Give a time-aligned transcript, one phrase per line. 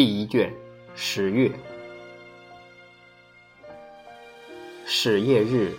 [0.00, 0.50] 第一卷，
[0.94, 1.52] 十月，
[4.86, 5.76] 始业日，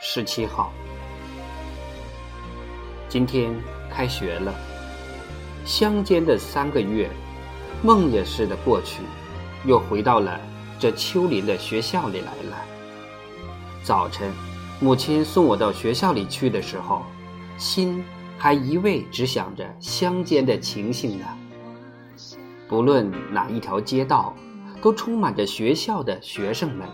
[0.00, 0.72] 十七号。
[3.08, 3.54] 今天
[3.88, 4.52] 开学了，
[5.64, 7.08] 乡间的三个月，
[7.84, 9.02] 梦也似的过去，
[9.64, 10.40] 又回到了
[10.80, 12.56] 这丘陵的学校里来了。
[13.80, 14.28] 早晨，
[14.80, 17.04] 母亲送我到学校里去的时候，
[17.56, 18.04] 心
[18.36, 21.24] 还一味只想着乡间的情形呢。
[22.68, 24.34] 不论哪一条街道，
[24.82, 26.86] 都充满着学校的学生们。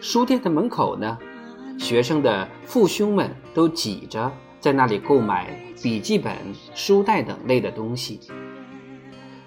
[0.00, 1.18] 书店的门口呢，
[1.78, 6.34] 学生的父兄们都挤着在那里购买笔记本、
[6.74, 8.20] 书袋等类的东西。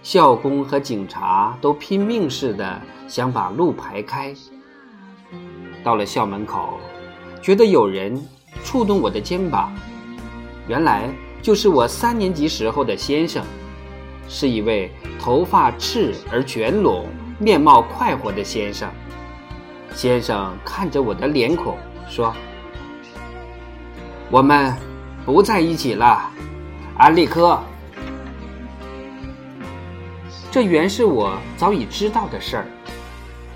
[0.02, 4.34] 校工和警察都拼命似的想把路排开。
[5.84, 6.78] 到了校门口，
[7.42, 8.22] 觉得有人
[8.64, 9.72] 触动我的肩膀，
[10.68, 11.10] 原来
[11.42, 13.44] 就是我三年级时候的先生。
[14.30, 17.08] 是一位头发赤而卷拢、
[17.40, 18.88] 面貌快活的先生。
[19.96, 21.76] 先生看着我的脸孔
[22.08, 22.32] 说
[24.30, 24.74] ：“我们
[25.26, 26.30] 不在一起了，
[26.96, 27.60] 安利科。”
[30.52, 32.66] 这原是我早已知道的事儿，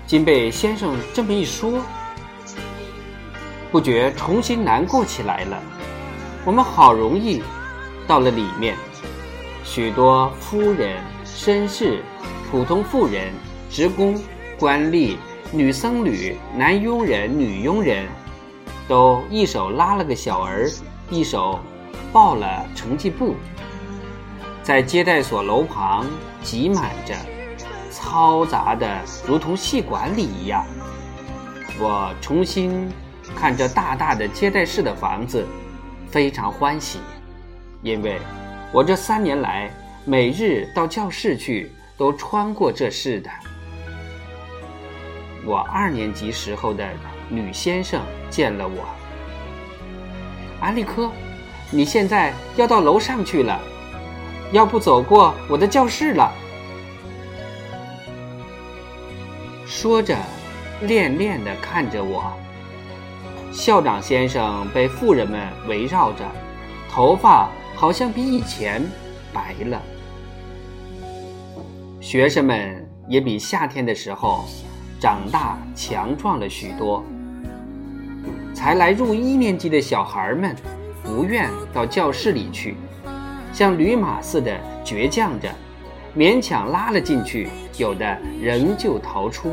[0.06, 1.80] 今被先生这么一说，
[3.70, 5.62] 不觉重新难过起来了。
[6.44, 7.42] 我们好容易
[8.08, 8.76] 到了里面。
[9.64, 12.02] 许多夫人、绅士、
[12.50, 13.32] 普通妇人、
[13.70, 14.14] 职工、
[14.58, 15.16] 官吏、
[15.50, 18.06] 女僧侣、男佣人、女佣人，
[18.86, 20.70] 都一手拉了个小儿，
[21.10, 21.58] 一手
[22.12, 23.34] 抱了成绩簿，
[24.62, 26.06] 在接待所楼旁
[26.42, 27.14] 挤满着，
[27.90, 30.64] 嘈杂的如同戏馆里一样。
[31.80, 32.88] 我重新
[33.34, 35.44] 看着大大的接待室的房子，
[36.08, 37.00] 非常欢喜，
[37.82, 38.20] 因为。
[38.74, 39.70] 我这三年来，
[40.04, 43.30] 每日到教室去，都穿过这室的。
[45.46, 46.84] 我二年级时候的
[47.28, 48.84] 女先生见了我，
[50.58, 51.08] 安利科，
[51.70, 53.60] 你现在要到楼上去了，
[54.50, 56.32] 要不走过我的教室了。
[59.64, 60.18] 说着，
[60.80, 62.24] 恋恋的看着我。
[63.52, 66.24] 校长先生被妇人们围绕着，
[66.90, 67.48] 头发。
[67.74, 68.82] 好像比以前
[69.32, 69.82] 白了，
[72.00, 74.44] 学生们也比夏天的时候
[75.00, 77.04] 长大强壮了许多。
[78.54, 80.54] 才来入一年级的小孩们
[81.02, 82.76] 不愿到教室里去，
[83.52, 85.48] 像驴马似的倔强着，
[86.16, 89.52] 勉强拉了进去，有的仍旧逃出，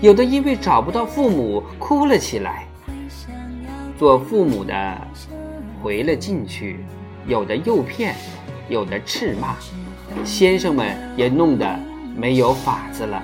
[0.00, 2.64] 有的因为找不到父母哭了起来。
[3.98, 4.98] 做父母的
[5.82, 6.78] 回了进去。
[7.28, 8.16] 有的诱骗，
[8.70, 9.54] 有的斥骂，
[10.24, 11.78] 先生们也弄得
[12.16, 13.22] 没有法子了。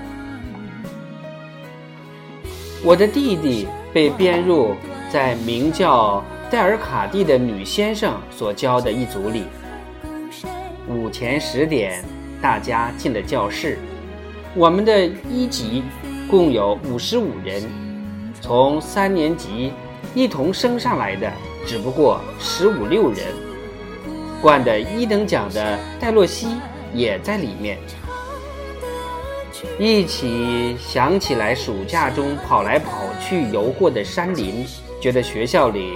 [2.84, 4.75] 我的弟弟被编入
[5.10, 9.44] 在名叫戴尔卡蒂的女先生所教的一组里。
[10.86, 12.04] 午前十点，
[12.42, 13.78] 大家进了教室。
[14.54, 15.82] 我们的一级
[16.31, 17.62] 共有五十五人，
[18.38, 19.72] 从三年级
[20.15, 21.32] 一同升上来的
[21.66, 23.53] 只不过十五六人。
[24.44, 26.49] 冠的一等奖的戴洛西
[26.93, 27.78] 也在里面，
[29.78, 34.66] 一起想起来暑假中跑来跑去游过的山林，
[35.00, 35.94] 觉得学校里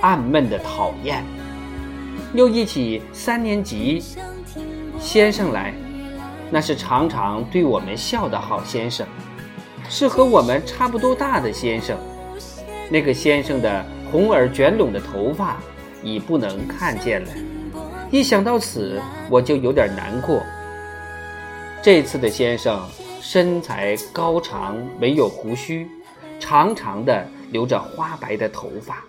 [0.00, 1.24] 暗闷的讨厌。
[2.34, 4.02] 又一起三年级
[4.98, 5.72] 先生来，
[6.50, 9.06] 那是常常对我们笑的好先生，
[9.88, 11.96] 是和我们差不多大的先生。
[12.90, 15.56] 那个先生的红耳卷拢的头发。
[16.02, 17.28] 已不能看见了，
[18.10, 19.00] 一想到此，
[19.30, 20.42] 我就有点难过。
[21.82, 22.80] 这次的先生
[23.20, 25.88] 身材高长，没有胡须，
[26.38, 29.04] 长长的留着花白的头发，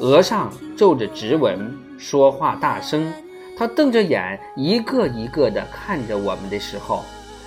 [0.00, 3.12] 额上皱着直纹，说话大声。
[3.58, 7.02] 他瞪着眼，一个一个的看着我们的时候，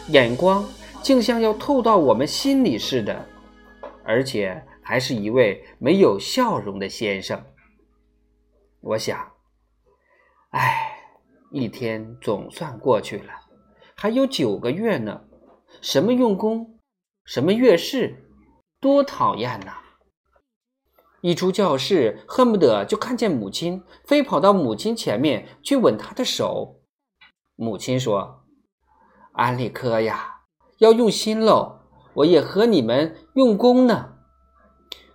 [0.07, 0.65] 眼光
[1.03, 3.25] 竟像要透到我们心里似的，
[4.03, 7.39] 而且还是一位没有笑容的先生。
[8.81, 9.33] 我想，
[10.51, 11.03] 哎，
[11.51, 13.33] 一天总算过去了，
[13.93, 15.21] 还有九个月呢。
[15.81, 16.79] 什么用功，
[17.25, 18.25] 什么月事，
[18.79, 19.73] 多讨厌呐！
[21.21, 26.81] 一出教室，恨不得就看见母亲，飞跑到母亲前面去吻她的手。
[27.55, 28.45] 母亲说
[29.33, 30.43] ：“安利科呀，
[30.77, 31.81] 要用心喽！
[32.13, 34.15] 我也和你们用功呢。”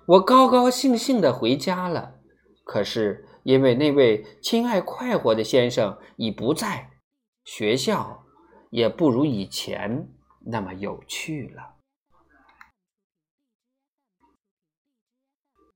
[0.07, 2.17] 我高高兴兴的回家了。
[2.63, 3.27] 可是。
[3.45, 6.91] 因为那位亲爱快活的先生已不在，
[7.45, 8.25] 学校
[8.71, 10.09] 也不如以前
[10.45, 11.74] 那么有趣了。